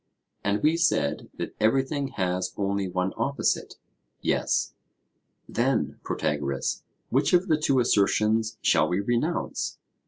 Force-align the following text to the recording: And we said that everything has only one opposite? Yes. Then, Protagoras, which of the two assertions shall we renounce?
And 0.43 0.63
we 0.63 0.77
said 0.77 1.29
that 1.37 1.53
everything 1.59 2.07
has 2.17 2.55
only 2.57 2.87
one 2.89 3.13
opposite? 3.17 3.75
Yes. 4.19 4.73
Then, 5.47 5.99
Protagoras, 6.03 6.81
which 7.11 7.33
of 7.33 7.47
the 7.47 7.61
two 7.61 7.79
assertions 7.79 8.57
shall 8.63 8.87
we 8.89 8.99
renounce? 8.99 9.77